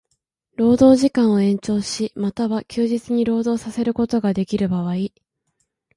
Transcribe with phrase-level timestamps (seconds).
[0.55, 4.95] 労働時間を延長し、又は休日に労働させることができる場合